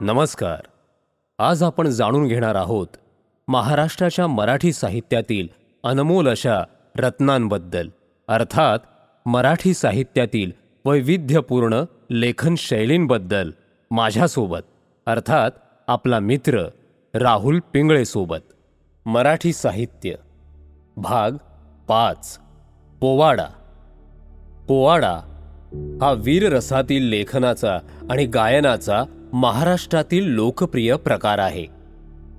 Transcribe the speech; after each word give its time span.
नमस्कार. 0.00 0.60
आज 1.38 1.62
आपण 1.62 1.88
जाणून 1.88 2.26
घेणार 2.26 2.54
आहोत 2.54 2.86
महाराष्ट्राच्या 3.48 4.26
मराठी 4.26 4.72
साहित्यातील 4.72 5.48
अनमोल 5.84 6.28
अशा 6.28 6.62
रत्नांबद्दल. 6.96 7.88
अर्थात 8.28 8.78
मराठी 9.26 9.74
साहित्यातील 9.74 10.52
वैविध्यपूर्ण 10.84 11.82
लेखन 12.10 12.54
शैलींबद्दल 12.58 13.50
माझ्यासोबत. 13.90 14.60
अर्थात 15.06 15.50
आपला 15.86 16.18
मित्र 16.18 16.64
राहुल 17.14 17.60
पिंगळेसोबत. 17.72 18.52
मराठी 19.06 19.52
साहित्य. 19.52 20.14
भाग 20.96 21.30
पाच. 21.88 22.38
पोवाडा. 23.00 23.46
पोवाडा 24.68 25.14
हा 26.02 26.12
वीररसातील 26.12 27.02
लेखनाचा 27.02 27.78
आणि 28.10 28.26
गायनाचा 28.26 29.04
महाराष्ट्रातील 29.32 30.24
लोकप्रिय 30.24 30.96
प्रकार 30.96 31.38
आहे. 31.38 31.66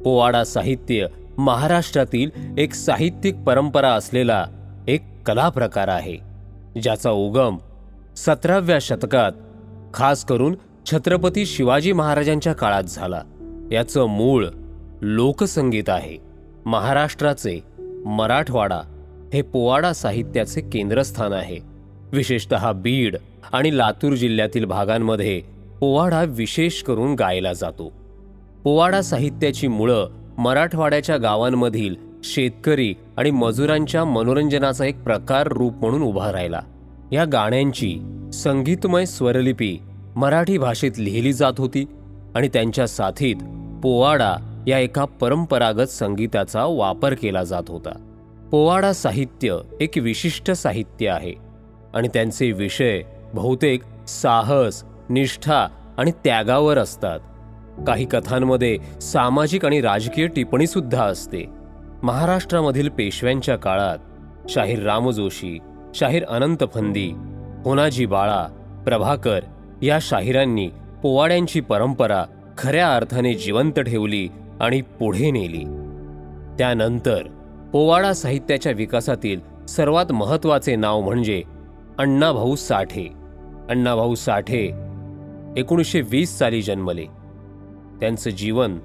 पोवाडा 0.04 0.44
साहित्य 0.44 1.08
महाराष्ट्रातील 1.38 2.30
एक 2.58 2.74
साहित्यिक 2.74 3.36
परंपरा 3.36 3.90
असलेला 3.90 4.46
एक 4.88 5.02
कला 5.26 5.50
प्रकार 5.50 5.88
आहे. 5.88 6.18
ज्याचा 6.82 7.12
उगम 7.12 7.58
सतराव्या 8.18 8.78
शतकात 8.82 9.32
खास 9.94 10.26
करून 10.26 10.56
छत्रपती 10.86 11.46
शिवाजी 11.46 11.92
महाराजांच्या 11.92 12.54
काळात 12.54 12.84
झाला. 12.84 13.22
याचं 13.72 14.06
मूळ 14.06 14.46
लोकसंगीत 15.02 15.90
आहे. 15.90 16.18
महाराष्ट्राचे 16.66 17.64
मराठवाडा 18.06 18.82
हे 19.34 19.42
पोवाडा 19.42 19.94
साहित्याचे 19.94 20.62
केंद्रस्थान 20.62 21.34
आहे. 21.34 21.58
विशेषतः 22.12 22.72
बीड 22.72 23.18
आणि 23.52 23.78
लातूर 23.78 24.14
जिल्ह्यातील 24.14 24.66
भागांमध्ये 24.66 25.59
पोवाडा 25.80 26.24
विशेष 26.24 26.82
करून 26.82 27.14
गायला 27.14 27.54
जातो. 27.54 27.94
पोवाडा 28.64 29.02
साहित्याची 29.02 29.68
मुळं 29.68 30.10
मराठवाड्याच्या 30.38 31.18
गावांमधील 31.18 31.96
शेतकरी 32.24 32.96
आणि 33.18 33.32
मजुरांच्या 33.32 34.06
मनोरंजनाचा 34.06 34.86
एक 34.86 35.04
प्रकार 35.04 35.48
रूप 35.48 35.74
म्हणून 35.76 36.02
उभा 36.02 36.32
राहिला. 36.32 36.62
या 37.12 37.26
गाण्यांची 37.26 38.00
संगीतमय 38.34 39.06
स्वरलिपी 39.06 39.78
मराठी 40.16 40.58
भाषेत 40.58 40.92
लिहिली 40.98 41.34
जात 41.34 41.54
होती 41.58 41.86
आणि 42.36 42.48
त्यांच्या 42.48 42.88
साथीत 42.88 43.36
पोवाडा 43.84 44.64
या 44.68 44.80
एका 44.80 45.06
परंपरागत 45.06 45.88
संगीताचा 45.88 46.66
वापर 46.66 47.14
केला 47.14 47.44
जात 47.44 47.64
होता. 47.68 47.92
पोवाडा 48.52 48.94
साहित्य 48.94 49.58
एक 49.80 49.92
विशिष्ट 49.98 50.52
साहित्य 50.52 51.10
आहे 51.10 51.34
आणि 51.94 52.08
त्यांचे 52.08 52.52
विषय 52.52 53.02
बहुतेक 53.34 53.82
साहस 54.08 54.84
निष्ठा 55.10 55.68
आणि 55.98 56.12
त्यागावर 56.12 56.78
असतात. 56.78 57.20
काही 57.88 58.06
कथांमध्ये 58.06 58.78
सामाजिक 59.02 59.66
आणि 59.66 59.82
राजकीय 59.82 60.28
टिप्पणी 60.28 60.68
सुद्धा 60.68 61.04
असते. 61.04 61.46
महाराष्ट्रामधील 62.04 62.90
पेशव्यांच्या 62.90 63.56
काळात 63.56 63.98
शाहीर 64.50 64.84
रामजोशी 64.84 65.60
शाहीर 65.96 66.26
अनंत 66.26 66.64
फंदी 66.74 67.12
होनाजी 67.66 68.06
बाळा 68.06 68.48
प्रभाकर 68.86 69.40
या 69.82 69.98
शाहिरांनी 70.02 70.70
पोवाड्यांची 71.04 71.62
परंपरा 71.62 72.26
खऱ्या 72.58 72.96
अर्थाने 72.96 73.34
जिवंत 73.34 73.80
ठेवली 73.80 74.28
आणि 74.62 74.82
पुढे 74.82 75.32
नेली. 75.32 75.64
त्यानंतर 76.58 77.24
पोवाडा 77.74 78.14
साहित्याच्या 78.14 78.72
विकासातील 78.72 79.66
सर्वात 79.66 80.12
महत्त्वाचे 80.12 80.76
नाव 80.76 81.02
म्हणजे 81.02 81.44
अण्णाभाऊ 81.98 82.56
साठे. 82.56 83.08
अण्णाभाऊ 83.70 84.16
साठे 84.16 84.89
एकोणीसशे 85.58 86.02
वीस 86.02 86.40
साली 86.40 86.62
जन्मले. 86.62 87.06
त्यांचं 88.00 88.30
जीवन 88.30 88.80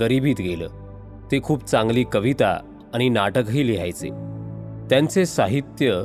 गरिबीत 0.00 0.34
गेलं. 0.38 0.68
ते 1.32 1.42
खूप 1.42 1.64
चांगली 1.64 2.04
कविता 2.12 2.60
आणि 2.94 3.08
नाटकही 3.08 3.66
लिहायचे. 3.66 4.08
त्यांचे 4.90 5.26
साहित्य 5.26 6.04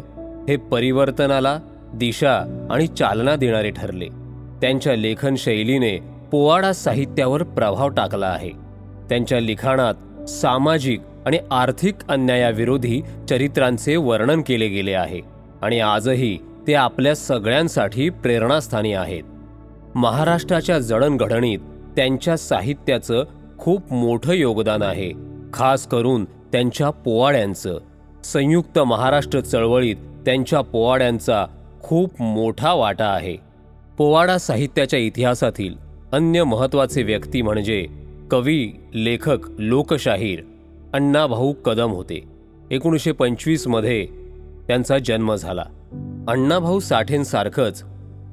हे 0.49 0.55
परिवर्तनाला 0.55 1.59
दिशा 1.93 2.67
आणि 2.71 2.87
चालना 2.87 3.35
देणारे 3.35 3.71
ठरले. 3.71 4.07
त्यांच्या 4.61 4.95
लेखनशैलीने 4.95 5.99
पोवाडा 6.31 6.73
साहित्यावर 6.73 7.43
प्रभाव 7.43 7.89
टाकला 7.89 8.27
आहे. 8.27 8.51
त्यांच्या 9.09 9.39
लिखाणात 9.39 10.29
सामाजिक 10.29 11.01
आणि 11.25 11.39
आर्थिक 11.51 11.95
अन्यायाविरोधी 12.09 13.01
चरित्रांचे 13.29 13.95
वर्णन 13.95 14.41
केले 14.41 14.67
गेले 14.67 14.93
आहे 14.93 15.21
आणि 15.61 15.79
आजही 15.79 16.37
ते 16.67 16.73
आपल्या 16.73 17.15
सगळ्यांसाठी 17.15 18.09
प्रेरणास्थानी 18.09 18.93
आहेत. 18.93 19.23
महाराष्ट्राच्या 19.95 20.79
जडणघडणीत 20.79 21.59
त्यांच्या 21.95 22.37
साहित्याचं 22.37 23.23
खूप 23.59 23.93
मोठं 23.93 24.33
योगदान 24.33 24.81
आहे 24.81 25.11
खास 25.53 25.87
करून 25.87 26.25
त्यांच्या 26.25 26.89
पोवाड्यांचं. 26.89 27.77
संयुक्त 28.23 28.79
महाराष्ट्र 28.79 29.39
चळवळीत 29.39 29.95
त्यांच्या 30.25 30.61
पोवाड्यांचा 30.61 31.45
खूप 31.83 32.21
मोठा 32.21 32.73
वाटा 32.73 33.05
आहे. 33.05 33.37
पोवाडा 33.97 34.37
साहित्याच्या 34.37 34.99
इतिहासातील 34.99 35.75
अन्य 36.13 36.43
महत्त्वाचे 36.43 37.03
व्यक्ती 37.03 37.41
म्हणजे 37.41 37.87
कवी 38.31 38.73
लेखक 38.93 39.37
लोकशाहीर 39.59 40.39
अण्णाभाऊ 40.93 41.53
कदम 41.53 41.91
होते. 41.91 42.23
एकोणीसशे 42.71 43.11
पंचवीसमध्ये 43.11 44.07
त्यांचा 44.67 44.97
जन्म 44.97 45.35
झाला. 45.35 45.63
अण्णाभाऊ 46.27 46.79
साठेंसारखंच 46.79 47.83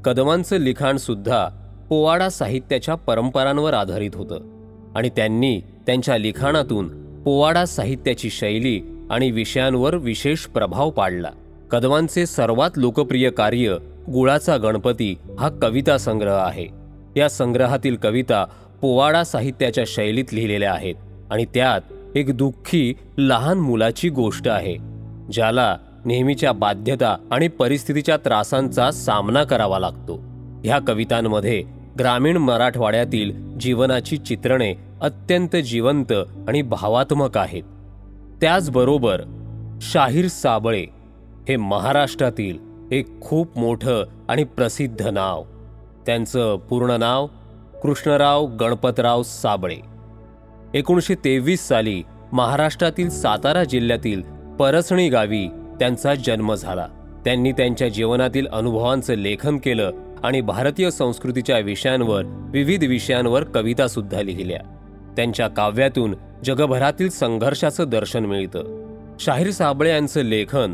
कदमांचं 0.05 0.57
लिखाणसुद्धा 0.57 1.49
पोवाडा 1.89 2.29
साहित्याच्या 2.29 2.95
परंपरांवर 2.95 3.75
आधारित 3.75 4.11
होतं. 4.15 4.39
आणि 4.95 5.09
त्यांनी 5.09 5.61
त्यांच्या 5.87 6.19
लिखाणातून 6.19 6.89
पोवाडा 7.23 7.65
साहित्याची 7.65 8.31
शैली 8.31 8.81
आणि 9.11 9.31
विषयांवर 9.31 9.95
विशेष 9.95 10.39
प्रभाव 10.39 10.91
पाडला. 10.91 11.31
कदमांचे 11.71 12.27
सर्वात 12.27 12.71
लोकप्रिय 12.77 13.31
कार्य 13.31 13.77
गुळाचा 14.13 14.57
गणपती 14.57 15.15
हा 15.39 15.49
कविता 15.49 15.99
संग्रह 15.99 16.35
आहे. 16.35 16.67
या 17.17 17.29
संग्रहातील 17.29 17.97
कविता 17.97 18.45
पोवाडा 18.81 19.25
साहित्याच्या 19.25 19.85
शैलीत 19.87 20.25
लिहिलेल्या 20.33 20.73
आहेत 20.73 20.95
आणि 21.31 21.45
त्यात 21.45 21.81
एक 22.17 22.37
दुःखी 22.37 22.95
लहान 23.19 23.59
मुलाची 23.59 24.09
गोष्ट 24.09 24.49
आहे 24.49 24.77
ज्याला 25.33 25.77
नेहमीच्या 26.05 26.53
बाध्यता 26.53 27.17
आणि 27.31 27.49
परिस्थितीच्या 27.49 28.17
त्रासांचा 28.17 28.91
सामना 28.91 29.45
करावा 29.45 29.79
लागतो. 29.79 30.21
ह्या 30.65 30.79
कवितांमध्ये 30.79 31.65
ग्रामीण 31.99 32.37
मराठवाड्यातील 32.37 33.59
जीवनाची 33.59 34.17
चित्रणे 34.17 34.75
अत्यंत 35.01 35.57
जिवंत 35.57 36.13
आणि 36.49 36.63
भावात्मक 36.63 37.39
आहेत. 37.39 37.63
त्याचबरोबर 38.41 39.23
शाहीर 39.81 40.29
साबळे 40.29 40.87
हे 41.49 41.57
महाराष्ट्रातील 41.57 42.59
एक 42.93 43.21
खूप 43.21 43.59
मोठं 43.59 44.05
आणि 44.29 44.45
प्रसिद्ध 44.45 45.07
नाव. 45.07 45.45
त्यांचं 46.07 46.57
पूर्ण 46.57 46.91
नाव 46.91 47.27
कृष्णराव 47.83 48.47
गणपतराव 48.47 49.23
साबळे. 49.23 49.77
एकोणीसशे 50.75 51.15
तेवीस 51.15 51.69
साली 51.69 52.03
महाराष्ट्रातील 52.33 53.11
सातारा 53.11 53.65
जिल्ह्यातील 53.65 54.23
परसणी 54.59 55.09
गावी 55.09 55.49
त्यांचा 55.79 56.15
जन्म 56.15 56.55
झाला. 56.55 56.87
त्यांनी 57.25 57.53
त्यांच्या 57.53 57.89
जीवनातील 57.89 58.47
अनुभवांचं 58.47 59.15
लेखन 59.15 59.59
केलं 59.59 59.91
आणि 60.23 60.41
भारतीय 60.41 60.91
संस्कृतीच्या 60.91 61.59
विषयांवर 61.59 62.23
विविध 62.53 62.85
विषयांवर 62.85 63.45
कविता 63.45 63.89
सुद्धा 63.89 64.23
लिहिल्या. 64.23 64.61
त्यांच्या 65.17 65.49
काव्यातून 65.49 66.15
जगभरातील 66.45 67.09
संघर्षाचं 67.09 67.85
दर्शन 67.89 68.27
मिळतं. 68.27 68.85
शाहीर 69.21 69.51
साबळे 69.51 69.91
यांचं 69.91 70.21
लेखन 70.21 70.73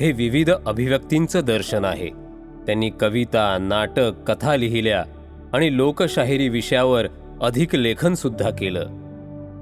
हे 0.00 0.12
विविध 0.12 0.50
अभिव्यक्तींचं 0.66 1.40
दर्शन 1.44 1.84
आहे. 1.84 2.08
त्यांनी 2.66 2.90
कविता 2.90 3.58
नाटक 3.60 4.12
कथा 4.26 4.56
लिहिल्या 4.56 5.04
आणि 5.52 5.76
लोकशाहिरी 5.76 6.48
विषयावर 6.48 7.06
अधिक 7.42 7.74
लेखन 7.74 8.14
सुद्धा 8.14 8.50
केलं. 8.50 8.86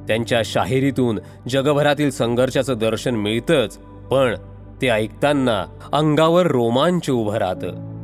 त्यांच्या 0.08 0.42
शाहिरीतून 0.44 1.18
जगभरातील 1.48 2.10
संघर्षाचं 2.10 2.74
दर्शन 2.78 3.14
मिळतंच 3.14 3.76
पण 4.10 4.34
ते 4.82 4.88
ऐकताना 4.88 5.64
अंगावर 5.92 6.46
रोमांच 6.46 7.10
उभं 7.10 7.34
राहतं. 7.34 7.96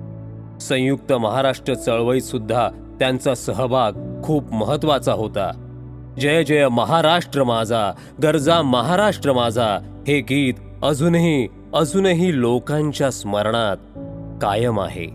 संयुक्त 0.58 1.12
महाराष्ट्र 1.12 1.74
चळवळीत 1.74 2.22
सुद्धा 2.22 2.68
त्यांचा 2.98 3.34
सहभाग 3.34 3.92
खूप 4.24 4.52
महत्त्वाचा 4.52 5.12
होता. 5.12 5.68
जय 6.20 6.44
जय 6.44 6.68
महाराष्ट्र 6.68 7.44
माझा 7.44 7.92
गरजा 8.22 8.62
महाराष्ट्र 8.62 9.32
माझा 9.32 9.78
हे 10.08 10.20
गीत 10.20 10.54
अजूनही 10.82 11.48
अजूनही 11.74 12.40
लोकांच्या 12.40 13.10
स्मरणात 13.10 13.76
कायम 14.42 14.80
आहे. 14.80 15.06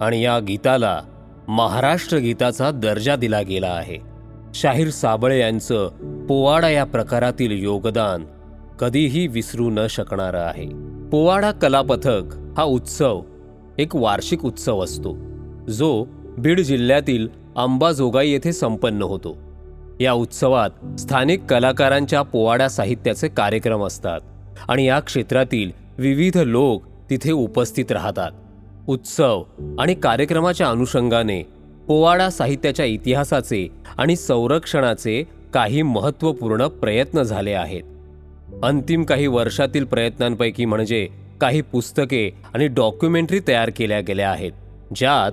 आणि 0.00 0.24
या 0.24 0.38
गीताला 0.38 1.00
महाराष्ट्र 1.48 2.16
गीताचा 2.16 2.70
दर्जा 2.70 3.16
दिला 3.16 3.42
गेला 3.42 3.66
आहे. 3.66 3.98
शाहीर 4.54 4.90
साबळे 4.90 5.40
यांचं 5.40 5.88
पोवाडा 6.26 6.68
या 6.68 6.84
प्रकारातील 6.84 7.62
योगदान 7.62 8.24
कधीही 8.80 9.26
विसरू 9.26 9.70
न 9.70 9.86
शकणारं 9.90 10.40
आहे. 10.40 10.87
पोवाडा 11.10 11.50
कलापथक 11.50 12.22
हा 12.56 12.62
उत्सव 12.62 13.20
एक 13.78 13.96
वार्षिक 13.96 14.44
उत्सव 14.44 14.84
असतो. 14.84 15.16
जो 15.68 16.06
बीड 16.38 16.60
जिल्ह्यातील 16.60 17.28
अंबाजोगाई 17.56 18.30
येथे 18.30 18.52
संपन्न 18.52 19.02
होतो. 19.02 19.36
या 20.00 20.12
उत्सवात 20.12 21.00
स्थानिक 21.00 21.44
कलाकारांच्या 21.44 22.22
पोवाडा 22.22 22.68
साहित्याचे 22.68 23.28
कार्यक्रम 23.28 23.84
असतात 23.84 24.20
आणि 24.68 24.84
या 24.84 25.00
क्षेत्रातील 25.00 25.70
विविध 25.98 26.36
लोक 26.36 26.82
तिथे 27.10 27.32
उपस्थित 27.32 27.92
राहतात. 27.92 28.30
उत्सव 28.88 29.42
आणि 29.78 29.94
कार्यक्रमाच्या 29.94 30.68
अनुषंगाने 30.68 31.42
पोवाडा 31.88 32.30
साहित्याच्या 32.30 32.86
इतिहासाचे 32.86 33.68
आणि 33.98 34.16
संरक्षणाचे 34.16 35.24
काही 35.54 35.82
महत्त्वपूर्ण 35.82 36.66
प्रयत्न 36.66 37.22
झाले 37.22 37.52
आहेत. 37.52 37.82
अंतिम 38.62 39.02
काही 39.02 39.26
वर्षातील 39.26 39.84
प्रयत्नांपैकी 39.84 40.64
म्हणजे 40.64 41.08
काही 41.40 41.60
पुस्तके 41.62 42.30
आणि 42.54 42.68
डॉक्युमेंटरी 42.68 43.40
तयार 43.48 43.70
केल्या 43.76 44.00
गेल्या 44.00 44.30
आहेत 44.30 44.52
ज्यात 44.96 45.32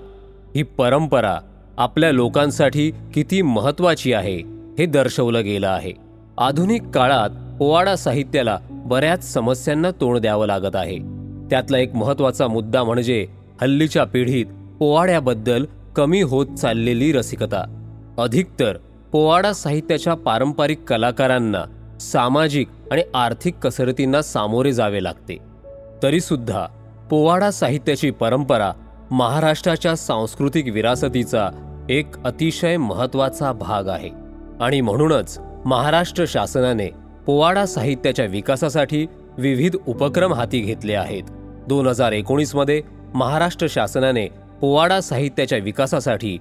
ही 0.55 0.63
परंपरा 0.63 1.37
आपल्या 1.77 2.11
लोकांसाठी 2.11 2.91
किती 3.13 3.41
महत्त्वाची 3.41 4.13
आहे 4.13 4.37
हे 4.79 4.85
दर्शवलं 4.85 5.43
गेलं 5.43 5.67
आहे. 5.67 5.91
आधुनिक 6.37 6.83
काळात 6.83 7.29
पोवाडा 7.59 7.95
साहित्याला 7.95 8.57
बऱ्याच 8.69 9.33
समस्यांना 9.33 9.91
तोंड 9.91 10.17
द्यावं 10.17 10.47
लागत 10.47 10.75
आहे. 10.75 10.97
त्यातला 11.49 11.77
एक 11.77 11.95
महत्त्वाचा 11.95 12.47
मुद्दा 12.47 12.83
म्हणजे 12.83 13.27
हल्लीच्या 13.61 14.03
पिढीत 14.03 14.45
पोवाड्याबद्दल 14.79 15.65
कमी 15.95 16.21
होत 16.21 16.47
चाललेली 16.47 17.11
रसिकता. 17.11 17.63
अधिकतर 18.17 18.77
पोवाडा 19.11 19.53
साहित्याच्या 19.53 20.13
पारंपरिक 20.13 20.83
कलाकारांना 20.83 21.63
सामाजिक 21.99 22.67
आणि 22.91 23.01
आर्थिक 23.13 23.55
कसरतींना 23.55 24.21
सामोरे 24.21 24.73
जावे 24.73 25.03
लागते. 25.03 25.37
तरीसुद्धा 26.03 26.65
पोवाडा 27.09 27.51
साहित्याची 27.51 28.11
परंपरा 28.11 28.71
महाराष्ट्राच्या 29.11 29.95
सांस्कृतिक 29.95 30.73
विरासतीचा 30.73 31.49
एक 31.89 32.05
अतिशय 32.25 32.77
महत्त्वाचा 32.77 33.51
भाग 33.51 33.87
आहे. 33.87 34.09
आणि 34.61 34.81
म्हणूनच 34.81 35.39
महाराष्ट्र 35.65 36.23
शासनाने 36.27 36.87
पोवाडा 37.25 37.65
साहित्याच्या 37.65 38.25
विकासासाठी 38.25 39.05
विविध 39.37 39.75
उपक्रम 39.87 40.33
हाती 40.33 40.59
घेतले 40.59 40.93
आहेत. 40.93 41.23
दोन 41.67 41.87
हजार 41.87 42.11
एकोणीसमध्ये 42.11 42.81
महाराष्ट्र 43.13 43.67
शासनाने 43.69 44.27
पोवाडा 44.61 45.01
साहित्याच्या 45.01 45.57
विकासासाठी 45.57 46.37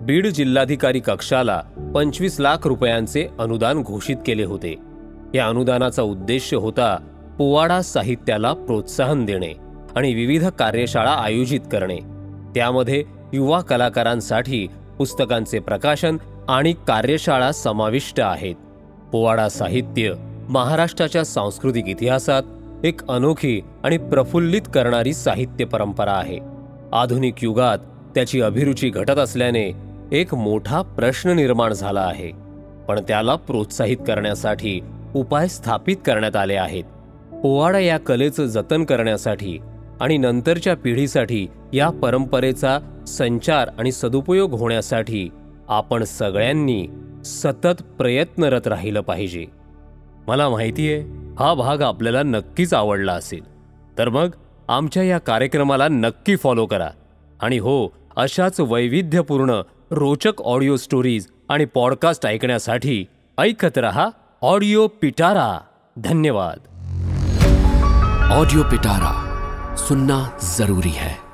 बीड 0.00 0.26
जिल्हाधिकारी 0.26 1.00
कक्षाला 1.00 1.62
पंचवीस 1.94 2.40
लाख 2.40 2.66
रुपयांचे 2.66 3.28
अनुदान 3.38 3.82
घोषित 3.82 4.16
केले 4.26 4.44
होते. 4.44 4.91
या 5.34 5.46
अनुदानाचा 5.46 6.02
उद्देश 6.02 6.54
होता 6.54 6.96
पोवाडा 7.38 7.82
साहित्याला 7.82 8.52
प्रोत्साहन 8.52 9.24
देणे 9.24 9.52
आणि 9.96 10.14
विविध 10.14 10.46
कार्यशाळा 10.46 11.10
आयोजित 11.10 11.60
करणे. 11.72 11.98
त्यामध्ये 12.54 13.04
युवा 13.32 13.60
कलाकारांसाठी 13.60 14.66
पुस्तकांचे 14.98 15.58
प्रकाशन 15.58 16.16
आणि 16.48 16.72
कार्यशाळा 16.72 17.52
समाविष्ट 17.52 18.20
आहेत. 18.20 18.54
पोवाडा 19.12 19.48
साहित्य 19.48 20.12
महाराष्ट्राच्या 20.48 21.24
सांस्कृतिक 21.24 21.86
इतिहासात 21.86 22.42
एक 22.84 23.10
अनोखी 23.10 23.60
आणि 23.84 23.98
प्रफुल्लित 23.98 24.62
करणारी 24.74 25.14
साहित्य 25.14 25.64
परंपरा 25.64 26.12
आहे. 26.12 26.38
आधुनिक 26.92 27.34
युगात 27.42 27.78
त्याची 28.14 28.42
अभिरुची 28.42 28.90
घटत 28.90 29.18
असल्याने 29.18 29.72
एक 30.12 30.34
मोठा 30.34 30.82
प्रश्न 30.82 31.30
निर्माण 31.30 31.72
झाला 31.72 32.00
आहे. 32.00 32.30
पण 32.88 33.00
त्याला 33.08 33.34
प्रोत्साहित 33.34 33.96
करण्यासाठी 34.06 34.80
उपाय 35.14 35.48
स्थापित 35.48 35.96
करण्यात 36.06 36.36
आले 36.36 36.54
आहेत. 36.54 36.84
पोवाडा 37.42 37.78
या 37.78 37.98
कलेचं 37.98 38.46
जतन 38.46 38.84
करण्यासाठी 38.84 39.58
आणि 40.00 40.18
नंतरच्या 40.18 40.76
पिढीसाठी 40.76 41.46
या 41.72 41.90
परंपरेचा 41.90 42.78
संचार 43.06 43.70
आणि 43.78 43.92
सदुपयोग 43.92 44.52
होण्यासाठी 44.52 45.28
आपण 45.68 46.04
सगळ्यांनी 46.04 46.88
सतत 47.24 47.82
प्रयत्नरत 47.98 48.66
राहिलं 48.66 49.00
पाहिजे. 49.00 49.46
मला 50.26 50.48
माहिती 50.48 50.92
आहे 50.92 51.00
हा 51.38 51.54
भाग 51.54 51.80
आपल्याला 51.82 52.22
नक्कीच 52.22 52.74
आवडला 52.74 53.12
असेल. 53.12 53.44
तर 53.98 54.08
मग 54.08 54.28
आमच्या 54.68 55.02
या 55.02 55.18
कार्यक्रमाला 55.18 55.88
नक्की 55.88 56.36
फॉलो 56.36 56.66
करा. 56.66 56.88
आणि 57.40 57.58
हो 57.58 57.86
अशाच 58.16 58.60
वैविध्यपूर्ण 58.60 59.60
रोचक 59.90 60.42
ऑडिओ 60.42 60.76
स्टोरीज 60.76 61.26
आणि 61.48 61.64
पॉडकास्ट 61.64 62.26
ऐकण्यासाठी 62.26 63.04
ऐकत 63.38 63.78
रहा. 63.78 64.08
ऑडिओ 64.44 64.88
पिटारा 64.88 65.62
धन्यवाद. 65.98 66.60
ऑडियो 68.32 68.64
पिटारा 68.64 69.12
सुनना 69.76 70.38
जरूरी 70.56 70.90
है। 70.90 71.31